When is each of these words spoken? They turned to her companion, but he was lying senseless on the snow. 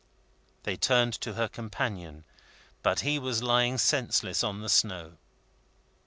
They 0.63 0.77
turned 0.77 1.13
to 1.21 1.33
her 1.33 1.47
companion, 1.47 2.23
but 2.81 3.01
he 3.01 3.19
was 3.19 3.43
lying 3.43 3.77
senseless 3.77 4.43
on 4.43 4.61
the 4.61 4.67
snow. 4.67 5.17